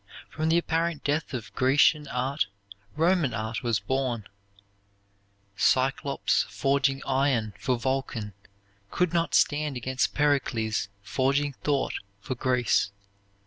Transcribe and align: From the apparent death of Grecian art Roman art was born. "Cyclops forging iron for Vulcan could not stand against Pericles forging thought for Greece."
From 0.31 0.49
the 0.49 0.57
apparent 0.57 1.03
death 1.03 1.31
of 1.31 1.53
Grecian 1.53 2.07
art 2.07 2.47
Roman 2.95 3.35
art 3.35 3.61
was 3.61 3.79
born. 3.79 4.27
"Cyclops 5.55 6.43
forging 6.49 7.03
iron 7.05 7.53
for 7.59 7.77
Vulcan 7.77 8.33
could 8.89 9.13
not 9.13 9.35
stand 9.35 9.77
against 9.77 10.15
Pericles 10.15 10.89
forging 11.03 11.53
thought 11.53 11.93
for 12.19 12.33
Greece." 12.33 12.89